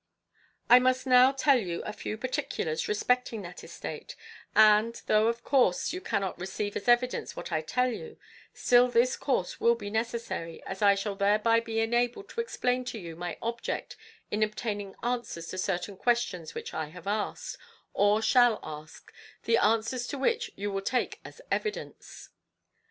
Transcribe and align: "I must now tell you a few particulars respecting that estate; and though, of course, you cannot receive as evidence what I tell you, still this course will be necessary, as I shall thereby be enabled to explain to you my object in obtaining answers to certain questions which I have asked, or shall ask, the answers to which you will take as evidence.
"I 0.67 0.79
must 0.79 1.05
now 1.05 1.31
tell 1.31 1.59
you 1.59 1.83
a 1.83 1.93
few 1.93 2.17
particulars 2.17 2.87
respecting 2.87 3.43
that 3.43 3.63
estate; 3.63 4.15
and 4.55 4.99
though, 5.05 5.27
of 5.27 5.43
course, 5.43 5.93
you 5.93 6.01
cannot 6.01 6.39
receive 6.39 6.75
as 6.75 6.87
evidence 6.87 7.35
what 7.35 7.51
I 7.51 7.61
tell 7.61 7.91
you, 7.91 8.17
still 8.51 8.87
this 8.87 9.15
course 9.15 9.59
will 9.59 9.75
be 9.75 9.91
necessary, 9.91 10.59
as 10.63 10.81
I 10.81 10.95
shall 10.95 11.13
thereby 11.13 11.59
be 11.59 11.81
enabled 11.81 12.29
to 12.29 12.41
explain 12.41 12.83
to 12.85 12.97
you 12.97 13.15
my 13.15 13.37
object 13.43 13.95
in 14.31 14.41
obtaining 14.41 14.95
answers 15.03 15.49
to 15.49 15.59
certain 15.59 15.95
questions 15.97 16.55
which 16.55 16.73
I 16.73 16.87
have 16.87 17.05
asked, 17.05 17.59
or 17.93 18.23
shall 18.23 18.59
ask, 18.63 19.13
the 19.43 19.59
answers 19.59 20.07
to 20.07 20.17
which 20.17 20.49
you 20.55 20.71
will 20.71 20.81
take 20.81 21.19
as 21.23 21.41
evidence. 21.51 22.29